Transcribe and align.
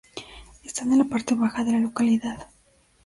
Están 0.63 0.91
en 0.93 0.97
la 0.97 1.05
parte 1.05 1.35
baja 1.35 1.63
de 1.63 1.73
la 1.73 1.77
localidad. 1.79 2.47